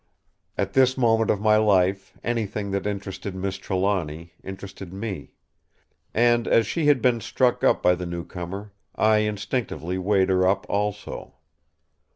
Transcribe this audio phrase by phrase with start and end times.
[0.57, 5.33] At this moment of my life anything that interested Miss Trelawny interested me;
[6.11, 11.35] and as she had been struck by the newcomer I instinctively weighed her up also.